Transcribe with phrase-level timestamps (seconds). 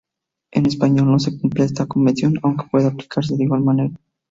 [0.49, 3.95] En español no se cumple esta convención, aunque puede aplicarse de igual manera.